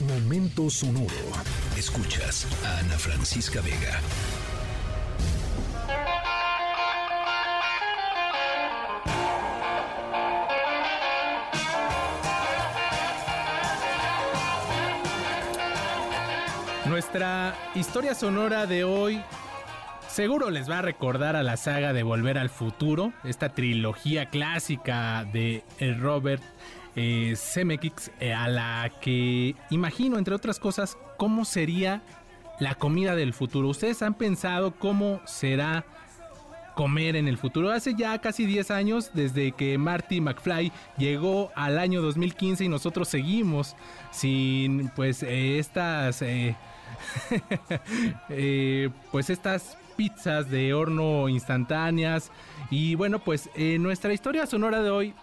Momento 0.00 0.70
sonoro. 0.70 1.08
Escuchas 1.76 2.46
a 2.64 2.78
Ana 2.78 2.96
Francisca 2.96 3.60
Vega. 3.60 4.00
Nuestra 16.86 17.56
historia 17.74 18.14
sonora 18.14 18.66
de 18.66 18.84
hoy 18.84 19.20
seguro 20.06 20.50
les 20.50 20.70
va 20.70 20.78
a 20.78 20.82
recordar 20.82 21.34
a 21.34 21.42
la 21.42 21.56
saga 21.56 21.92
de 21.92 22.04
Volver 22.04 22.38
al 22.38 22.50
Futuro, 22.50 23.12
esta 23.24 23.48
trilogía 23.48 24.30
clásica 24.30 25.24
de 25.24 25.64
Robert 25.98 26.42
eh, 27.00 27.36
Zemeckis, 27.36 28.10
eh, 28.18 28.34
a 28.34 28.48
la 28.48 28.90
que 29.00 29.54
imagino, 29.70 30.18
entre 30.18 30.34
otras 30.34 30.58
cosas, 30.58 30.98
cómo 31.16 31.44
sería 31.44 32.02
la 32.58 32.74
comida 32.74 33.14
del 33.14 33.32
futuro. 33.32 33.68
¿Ustedes 33.68 34.02
han 34.02 34.14
pensado 34.14 34.72
cómo 34.72 35.20
será 35.24 35.84
comer 36.74 37.14
en 37.14 37.28
el 37.28 37.38
futuro? 37.38 37.70
Hace 37.70 37.94
ya 37.94 38.18
casi 38.18 38.46
10 38.46 38.72
años 38.72 39.10
desde 39.14 39.52
que 39.52 39.78
Marty 39.78 40.20
McFly 40.20 40.72
llegó 40.96 41.52
al 41.54 41.78
año 41.78 42.02
2015 42.02 42.64
y 42.64 42.68
nosotros 42.68 43.06
seguimos 43.06 43.76
sin 44.10 44.88
pues 44.96 45.22
eh, 45.22 45.60
estas... 45.60 46.24
pues 49.12 49.30
estas 49.30 49.78
pizzas 49.96 50.50
de 50.50 50.74
horno 50.74 51.28
instantáneas 51.28 52.32
y 52.70 52.96
bueno 52.96 53.20
pues 53.20 53.50
nuestra 53.78 54.12
historia 54.12 54.46
sonora 54.46 54.82
de 54.82 54.90
hoy 54.90 55.14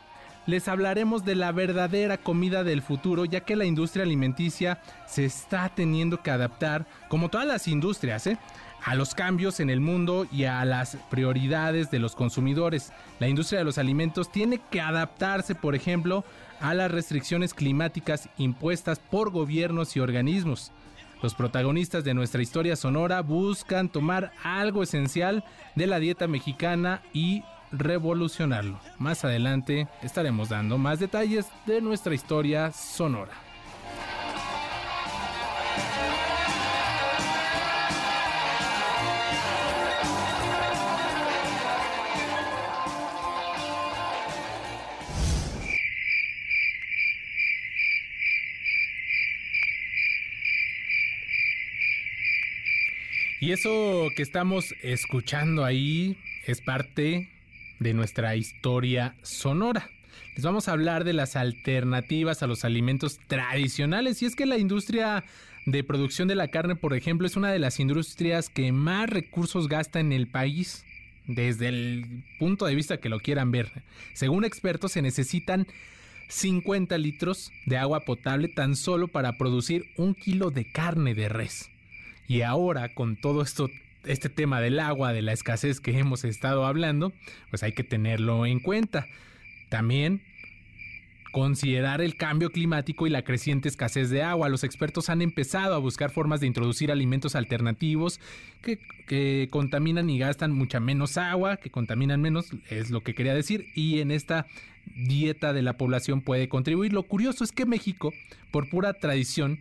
les 0.46 0.68
hablaremos 0.68 1.26
de 1.26 1.36
la 1.36 1.52
verdadera 1.52 2.18
comida 2.18 2.64
del 2.64 2.82
futuro, 2.82 3.26
ya 3.26 3.42
que 3.42 3.56
la 3.56 3.66
industria 3.66 4.04
alimenticia 4.04 4.80
se 5.06 5.26
está 5.26 5.70
teniendo 5.70 6.22
que 6.22 6.32
adaptar, 6.32 6.86
como 7.10 7.30
todas 7.30 7.48
las 7.48 7.68
industrias, 7.68 8.28
¿eh? 8.28 8.38
a 8.84 8.94
los 8.94 9.16
cambios 9.16 9.60
en 9.60 9.72
el 9.72 9.80
mundo 9.80 10.28
y 10.32 10.44
a 10.44 10.64
las 10.64 10.98
prioridades 11.10 11.90
de 11.90 11.98
los 11.98 12.16
consumidores. 12.16 12.94
La 13.20 13.28
industria 13.28 13.60
de 13.60 13.66
los 13.66 13.80
alimentos 13.80 14.32
tiene 14.32 14.62
que 14.70 14.80
adaptarse, 14.80 15.56
por 15.56 15.74
ejemplo, 15.74 16.24
a 16.60 16.76
las 16.76 16.92
restricciones 16.92 17.56
climáticas 17.56 18.30
impuestas 18.38 19.00
por 19.00 19.32
gobiernos 19.32 19.96
y 19.96 20.00
organismos. 20.00 20.72
Los 21.24 21.34
protagonistas 21.34 22.04
de 22.04 22.14
nuestra 22.14 22.44
historia 22.44 22.76
sonora 22.76 23.22
buscan 23.22 23.90
tomar 23.90 24.32
algo 24.44 24.84
esencial 24.84 25.44
de 25.74 25.88
la 25.88 26.00
dieta 26.00 26.28
mexicana 26.28 27.02
y 27.14 27.44
revolucionarlo. 27.78 28.80
Más 28.98 29.24
adelante 29.26 29.88
estaremos 30.02 30.50
dando 30.50 30.78
más 30.78 31.00
detalles 31.00 31.48
de 31.66 31.82
nuestra 31.82 32.16
historia 32.16 32.72
sonora. 32.72 33.46
Y 53.46 53.52
eso 53.52 54.08
que 54.16 54.24
estamos 54.24 54.74
escuchando 54.82 55.64
ahí 55.64 56.18
es 56.48 56.62
parte 56.62 57.30
de 57.80 57.94
nuestra 57.94 58.36
historia 58.36 59.16
sonora. 59.22 59.90
Les 60.36 60.44
vamos 60.44 60.68
a 60.68 60.74
hablar 60.74 61.04
de 61.04 61.14
las 61.14 61.36
alternativas 61.36 62.44
a 62.44 62.48
los 62.48 62.66
alimentos 62.66 63.20
tradicionales 63.28 64.22
y 64.22 64.26
es 64.26 64.36
que 64.36 64.46
la 64.46 64.58
industria 64.58 65.24
de 65.66 65.84
producción 65.84 66.28
de 66.28 66.36
la 66.36 66.50
carne, 66.50 66.76
por 66.76 66.94
ejemplo, 66.94 67.26
es 67.26 67.36
una 67.36 67.52
de 67.52 67.60
las 67.60 67.80
industrias 67.80 68.50
que 68.50 68.72
más 68.72 69.10
recursos 69.10 69.68
gasta 69.68 70.00
en 70.00 70.12
el 70.12 70.28
país 70.28 70.86
desde 71.28 71.70
el 71.70 72.24
punto 72.38 72.66
de 72.66 72.76
vista 72.76 72.98
que 72.98 73.10
lo 73.10 73.20
quieran 73.20 73.52
ver. 73.52 73.72
Según 74.14 74.46
expertos, 74.46 74.92
se 74.92 75.02
necesitan 75.02 75.68
50 76.28 76.98
litros 76.98 77.52
de 77.66 77.78
agua 77.78 78.02
potable 78.02 78.48
tan 78.48 78.76
solo 78.76 79.08
para 79.08 79.38
producir 79.38 79.86
un 79.98 80.16
kilo 80.16 80.52
de 80.52 80.66
carne 80.72 81.16
de 81.16 81.30
res. 81.30 81.70
Y 82.28 82.42
ahora, 82.42 82.94
con 82.94 83.16
todo 83.16 83.42
esto 83.42 83.70
este 84.06 84.30
tema 84.30 84.62
del 84.62 84.80
agua, 84.80 85.14
de 85.14 85.22
la 85.22 85.34
escasez 85.34 85.80
que 85.80 85.98
hemos 85.98 86.24
estado 86.24 86.66
hablando, 86.66 87.14
pues 87.50 87.64
hay 87.64 87.74
que 87.74 87.84
tenerlo 87.84 88.46
en 88.46 88.60
cuenta. 88.60 89.08
También 89.70 90.22
considerar 91.36 92.00
el 92.00 92.16
cambio 92.16 92.50
climático 92.50 93.08
y 93.08 93.10
la 93.10 93.24
creciente 93.24 93.68
escasez 93.68 94.10
de 94.10 94.24
agua. 94.24 94.48
Los 94.48 94.64
expertos 94.64 95.10
han 95.10 95.22
empezado 95.22 95.76
a 95.76 95.80
buscar 95.80 96.10
formas 96.10 96.40
de 96.40 96.48
introducir 96.48 96.94
alimentos 96.94 97.36
alternativos 97.36 98.22
que, 98.62 98.80
que, 99.06 99.50
contaminan 99.52 100.10
y 100.10 100.18
gastan 100.18 100.54
mucha 100.54 100.80
menos 100.80 101.18
agua, 101.18 101.58
que 101.58 101.70
contaminan 101.70 102.22
menos, 102.22 102.52
es 102.70 102.90
lo 102.90 103.02
que 103.02 103.14
quería 103.14 103.34
decir, 103.34 103.68
y 103.76 104.00
en 104.00 104.12
esta 104.12 104.46
dieta 104.96 105.52
de 105.52 105.62
la 105.62 105.74
población 105.74 106.22
puede 106.22 106.48
contribuir. 106.48 106.94
Lo 106.94 107.04
curioso 107.04 107.44
es 107.44 107.52
que 107.52 107.66
México, 107.66 108.14
por 108.52 108.70
pura 108.70 108.94
tradición, 108.94 109.60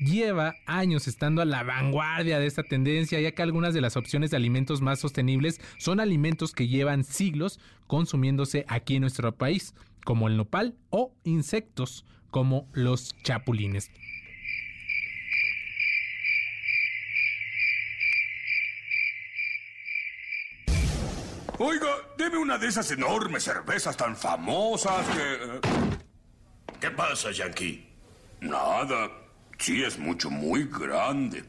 lleva 0.00 0.54
años 0.66 1.08
estando 1.08 1.42
a 1.42 1.44
la 1.44 1.62
vanguardia 1.62 2.38
de 2.38 2.46
esta 2.46 2.62
tendencia, 2.62 3.20
ya 3.20 3.32
que 3.32 3.42
algunas 3.42 3.74
de 3.74 3.80
las 3.80 3.96
opciones 3.96 4.30
de 4.30 4.36
alimentos 4.36 4.80
más 4.80 5.00
sostenibles 5.00 5.60
son 5.78 6.00
alimentos 6.00 6.52
que 6.52 6.68
llevan 6.68 7.04
siglos 7.04 7.60
consumiéndose 7.86 8.64
aquí 8.68 8.96
en 8.96 9.02
nuestro 9.02 9.34
país, 9.36 9.74
como 10.04 10.28
el 10.28 10.36
nopal 10.36 10.74
o 10.90 11.12
insectos 11.24 12.04
como 12.30 12.68
los 12.72 13.16
chapulines. 13.22 13.90
Oiga, 21.58 21.88
deme 22.18 22.36
una 22.36 22.58
de 22.58 22.68
esas 22.68 22.90
enormes 22.90 23.44
cervezas 23.44 23.96
tan 23.96 24.14
famosas 24.14 25.06
que... 25.08 25.34
Eh. 25.34 25.60
¿Qué 26.78 26.90
pasa, 26.90 27.30
Yankee? 27.32 27.88
Nada. 28.42 29.25
Sí, 29.58 29.82
es 29.82 29.98
mucho, 29.98 30.30
muy 30.30 30.64
grande. 30.64 31.44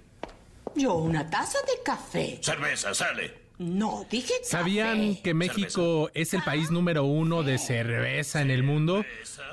Yo 0.75 0.95
una 0.95 1.29
taza 1.29 1.57
de 1.65 1.83
café. 1.83 2.39
Cerveza, 2.41 2.93
sale. 2.93 3.46
No, 3.59 4.05
dije 4.11 4.33
café. 4.39 4.49
¿Sabían 4.49 5.15
que 5.15 5.33
México 5.33 6.11
es 6.13 6.35
el 6.35 6.43
país 6.43 6.69
número 6.69 7.05
uno 7.05 7.41
de 7.41 7.57
cerveza 7.57 8.41
en 8.41 8.51
el 8.51 8.61
mundo? 8.61 9.03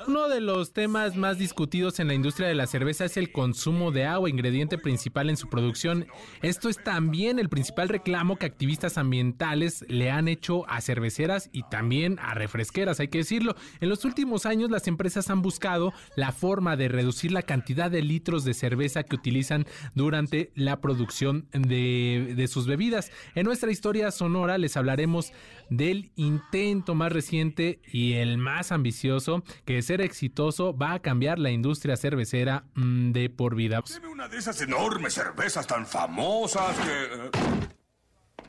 Uno 0.07 0.29
de 0.29 0.41
los 0.41 0.73
temas 0.73 1.15
más 1.15 1.39
discutidos 1.39 1.99
en 1.99 2.07
la 2.07 2.13
industria 2.13 2.47
de 2.47 2.53
la 2.53 2.67
cerveza 2.67 3.05
es 3.05 3.17
el 3.17 3.31
consumo 3.31 3.89
de 3.91 4.05
agua, 4.05 4.29
ingrediente 4.29 4.77
principal 4.77 5.31
en 5.31 5.37
su 5.37 5.49
producción. 5.49 6.05
Esto 6.43 6.69
es 6.69 6.83
también 6.83 7.39
el 7.39 7.49
principal 7.49 7.89
reclamo 7.89 8.35
que 8.35 8.45
activistas 8.45 8.99
ambientales 8.99 9.83
le 9.87 10.11
han 10.11 10.27
hecho 10.27 10.69
a 10.69 10.81
cerveceras 10.81 11.49
y 11.51 11.63
también 11.63 12.19
a 12.19 12.35
refresqueras, 12.35 12.99
hay 12.99 13.07
que 13.07 13.19
decirlo. 13.19 13.55
En 13.79 13.89
los 13.89 14.05
últimos 14.05 14.45
años 14.45 14.69
las 14.69 14.87
empresas 14.87 15.31
han 15.31 15.41
buscado 15.41 15.93
la 16.15 16.31
forma 16.31 16.77
de 16.77 16.89
reducir 16.89 17.31
la 17.31 17.41
cantidad 17.41 17.89
de 17.89 18.03
litros 18.03 18.45
de 18.45 18.53
cerveza 18.53 19.01
que 19.01 19.15
utilizan 19.15 19.65
durante 19.95 20.51
la 20.53 20.79
producción 20.79 21.47
de, 21.53 22.33
de 22.35 22.47
sus 22.47 22.67
bebidas. 22.67 23.11
En 23.33 23.45
nuestra 23.45 23.71
historia 23.71 23.94
sonora 24.11 24.57
les 24.57 24.77
hablaremos 24.77 25.31
del 25.69 26.11
intento 26.15 26.95
más 26.95 27.11
reciente 27.11 27.79
y 27.91 28.13
el 28.13 28.37
más 28.37 28.71
ambicioso 28.71 29.43
que 29.65 29.81
ser 29.81 30.01
exitoso 30.01 30.75
va 30.75 30.93
a 30.93 31.01
cambiar 31.01 31.39
la 31.39 31.51
industria 31.51 31.97
cervecera 31.97 32.65
mm, 32.75 33.11
de 33.11 33.29
por 33.29 33.55
vida. 33.55 33.81
Deme 33.87 34.07
una 34.07 34.27
de 34.27 34.37
esas 34.37 34.61
enormes 34.61 35.13
cervezas 35.13 35.65
tan 35.67 35.85
famosas 35.85 36.75
que... 36.77 37.03
Eh. 37.03 37.69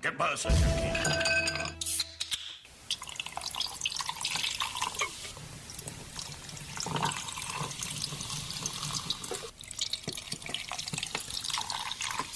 ¿Qué 0.00 0.12
pasa, 0.12 0.50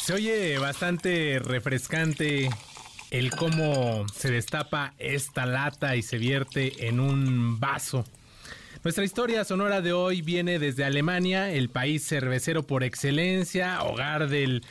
Se 0.03 0.15
oye 0.15 0.59
bastante 0.59 1.39
refrescante 1.39 2.51
el 3.11 3.31
cómo 3.31 4.07
se 4.15 4.31
destapa 4.31 4.95
esta 4.99 5.47
lata 5.47 5.97
y 5.97 6.03
se 6.03 6.19
vierte 6.19 6.87
en 6.87 7.01
un 7.01 7.59
vaso. 7.59 8.05
Nuestra 8.83 9.05
historia 9.05 9.45
sonora 9.45 9.83
de 9.83 9.93
hoy 9.93 10.23
viene 10.23 10.59
desde 10.59 10.85
Alemania, 10.85 11.51
el 11.51 11.69
país 11.69 12.07
cervecero 12.07 12.67
por 12.67 12.83
excelencia, 12.83 13.83
hogar 13.83 14.29
del 14.29 14.65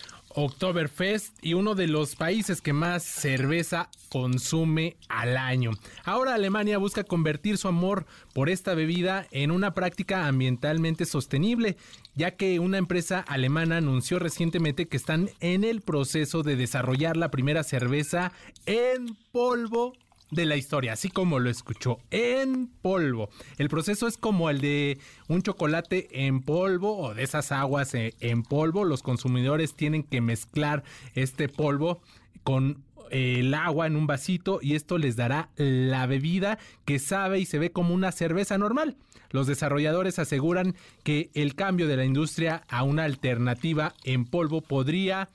Oktoberfest 0.44 1.38
y 1.42 1.54
uno 1.54 1.76
de 1.76 1.88
los 1.88 2.16
países 2.16 2.62
que 2.62 2.74
más 2.74 3.04
cerveza 3.04 3.90
consume 4.10 4.98
al 5.08 5.38
año. 5.38 5.72
Ahora 6.04 6.34
Alemania 6.34 6.78
busca 6.78 7.04
convertir 7.04 7.58
su 7.58 7.68
amor 7.68 8.06
por 8.34 8.50
esta 8.50 8.74
bebida 8.74 9.28
en 9.32 9.52
una 9.52 9.74
práctica 9.74 10.28
ambientalmente 10.28 11.06
sostenible, 11.06 11.78
ya 12.16 12.32
que 12.32 12.60
una 12.60 12.78
empresa 12.78 13.20
alemana 13.20 13.78
anunció 13.78 14.20
recientemente 14.20 14.88
que 14.88 14.98
están 14.98 15.30
en 15.40 15.64
el 15.64 15.82
proceso 15.82 16.44
de 16.44 16.56
desarrollar 16.56 17.18
la 17.18 17.32
primera 17.32 17.64
cerveza 17.64 18.32
en 18.66 19.16
polvo 19.32 19.94
de 20.32 20.46
la 20.46 20.56
historia, 20.56 20.94
así 20.94 21.10
como 21.10 21.40
lo 21.40 21.50
escuchó, 21.50 22.00
en 22.12 22.68
polvo. 22.68 23.30
El 23.58 23.70
proceso 23.70 24.08
es 24.08 24.18
como 24.18 24.50
el 24.50 24.62
de 24.62 25.00
un 25.28 25.42
chocolate 25.42 26.08
en 26.28 26.42
polvo 26.42 26.98
o 26.98 27.14
de 27.14 27.24
esas 27.24 27.52
aguas 27.52 27.94
eh, 27.96 28.14
en 28.20 28.44
polvo. 28.44 28.86
Los 28.86 29.04
consumidores 29.04 29.74
tienen 29.74 30.04
que 30.04 30.22
mezclar 30.22 30.84
este 31.16 31.50
polvo 31.50 32.02
con 32.44 32.84
eh, 33.12 33.40
el 33.40 33.54
agua 33.54 33.88
en 33.88 33.96
un 33.96 34.08
vasito 34.08 34.60
y 34.62 34.76
esto 34.76 34.98
les 34.98 35.16
dará 35.16 35.50
la 35.56 36.06
bebida 36.06 36.60
que 36.86 37.00
sabe 37.00 37.40
y 37.40 37.46
se 37.46 37.60
ve 37.60 37.72
como 37.72 37.94
una 37.94 38.12
cerveza 38.12 38.58
normal. 38.58 38.98
Los 39.32 39.48
desarrolladores 39.48 40.20
aseguran 40.20 40.76
que 41.04 41.30
el 41.34 41.56
cambio 41.56 41.88
de 41.88 41.98
la 41.98 42.06
industria 42.06 42.64
a 42.68 42.84
una 42.84 43.04
alternativa 43.04 43.94
en 44.04 44.26
polvo 44.26 44.62
podría 44.62 45.30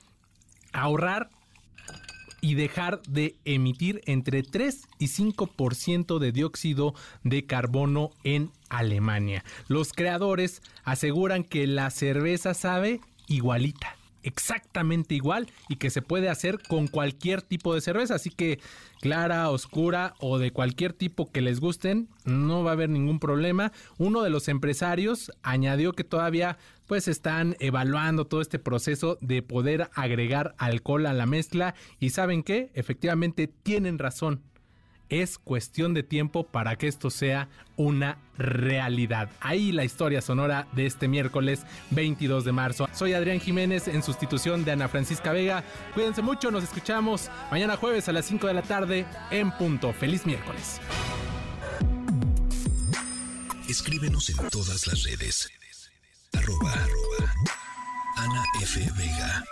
ahorrar 0.73 1.29
y 2.41 2.55
dejar 2.55 3.01
de 3.03 3.35
emitir 3.45 4.01
entre 4.05 4.43
3 4.43 4.87
y 4.99 5.07
5% 5.07 6.19
de 6.19 6.31
dióxido 6.31 6.93
de 7.23 7.45
carbono 7.45 8.11
en 8.23 8.51
Alemania. 8.69 9.43
Los 9.67 9.93
creadores 9.93 10.61
aseguran 10.83 11.43
que 11.43 11.67
la 11.67 11.89
cerveza 11.89 12.53
sabe 12.53 13.01
igualita 13.27 13.95
exactamente 14.25 15.13
igual 15.13 15.47
y 15.69 15.75
que 15.75 15.91
se 15.91 16.01
puede 16.01 16.29
hacer 16.29 16.59
con 16.67 16.87
cualquier 16.87 17.41
tipo 17.41 17.73
de 17.73 17.81
cerveza. 17.81 18.15
Así 18.15 18.31
que 18.31 18.59
clara, 18.99 19.49
oscura 19.51 20.15
o 20.19 20.39
de 20.39 20.51
cualquier 20.51 20.93
tipo 20.93 21.31
que 21.31 21.41
les 21.41 21.59
gusten, 21.59 22.09
no 22.25 22.63
va 22.63 22.71
a 22.71 22.73
haber 22.73 22.89
ningún 22.89 23.19
problema. 23.19 23.71
Uno 23.97 24.23
de 24.23 24.31
los 24.31 24.47
empresarios 24.47 25.31
añadió 25.43 25.93
que 25.93 26.03
todavía 26.03 26.57
pues 26.87 27.07
están 27.07 27.55
evaluando 27.59 28.25
todo 28.25 28.41
este 28.41 28.59
proceso 28.59 29.17
de 29.21 29.41
poder 29.41 29.89
agregar 29.93 30.55
alcohol 30.57 31.05
a 31.05 31.13
la 31.13 31.25
mezcla 31.25 31.75
y 31.99 32.11
saben 32.11 32.43
que 32.43 32.71
efectivamente 32.73 33.47
tienen 33.47 33.99
razón 33.99 34.41
es 35.09 35.37
cuestión 35.37 35.93
de 35.93 36.03
tiempo 36.03 36.47
para 36.47 36.77
que 36.77 36.87
esto 36.87 37.09
sea 37.09 37.49
una 37.75 38.17
realidad. 38.37 39.29
Ahí 39.39 39.71
la 39.71 39.83
historia 39.83 40.21
sonora 40.21 40.67
de 40.73 40.85
este 40.85 41.07
miércoles 41.07 41.61
22 41.91 42.43
de 42.45 42.51
marzo. 42.51 42.89
Soy 42.93 43.13
Adrián 43.13 43.39
Jiménez 43.39 43.87
en 43.87 44.03
sustitución 44.03 44.65
de 44.65 44.71
Ana 44.71 44.87
Francisca 44.87 45.31
Vega. 45.31 45.63
Cuídense 45.93 46.21
mucho, 46.21 46.51
nos 46.51 46.63
escuchamos 46.63 47.29
mañana 47.51 47.77
jueves 47.77 48.09
a 48.09 48.11
las 48.11 48.25
5 48.25 48.47
de 48.47 48.53
la 48.53 48.61
tarde 48.63 49.05
en 49.31 49.51
punto. 49.51 49.93
Feliz 49.93 50.25
miércoles. 50.25 50.79
Escríbenos 53.67 54.29
en 54.29 54.37
todas 54.49 54.87
las 54.87 55.03
redes. 55.03 55.49
Arroba, 56.37 56.73
Ana 58.17 58.43
F. 58.61 58.79
Vega. 58.95 59.43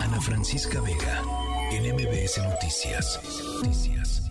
Ana 0.00 0.20
Francisca 0.20 0.80
Vega 0.80 1.22
en 1.72 1.94
MBS 1.94 2.38
Noticias. 2.38 3.20
Noticias. 3.62 4.25